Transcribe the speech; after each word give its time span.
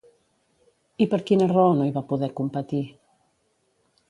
I 1.05 1.05
per 1.11 1.19
quina 1.27 1.49
raó 1.51 1.75
no 1.81 1.87
hi 1.89 1.93
va 1.99 2.05
poder 2.13 2.31
competir? 2.41 2.85